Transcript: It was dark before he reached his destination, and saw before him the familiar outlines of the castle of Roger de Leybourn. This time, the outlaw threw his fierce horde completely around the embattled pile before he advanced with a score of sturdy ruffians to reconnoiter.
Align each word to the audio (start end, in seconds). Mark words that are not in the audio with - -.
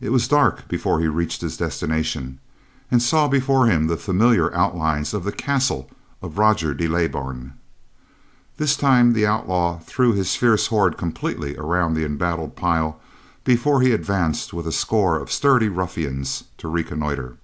It 0.00 0.10
was 0.10 0.26
dark 0.26 0.66
before 0.66 0.98
he 0.98 1.06
reached 1.06 1.40
his 1.40 1.56
destination, 1.56 2.40
and 2.90 3.00
saw 3.00 3.28
before 3.28 3.66
him 3.66 3.86
the 3.86 3.96
familiar 3.96 4.52
outlines 4.52 5.14
of 5.14 5.22
the 5.22 5.30
castle 5.30 5.88
of 6.20 6.36
Roger 6.36 6.74
de 6.74 6.88
Leybourn. 6.88 7.52
This 8.56 8.76
time, 8.76 9.12
the 9.12 9.24
outlaw 9.24 9.78
threw 9.78 10.14
his 10.14 10.34
fierce 10.34 10.66
horde 10.66 10.96
completely 10.96 11.56
around 11.56 11.94
the 11.94 12.04
embattled 12.04 12.56
pile 12.56 12.98
before 13.44 13.80
he 13.82 13.92
advanced 13.92 14.52
with 14.52 14.66
a 14.66 14.72
score 14.72 15.16
of 15.16 15.30
sturdy 15.30 15.68
ruffians 15.68 16.42
to 16.58 16.66
reconnoiter. 16.66 17.36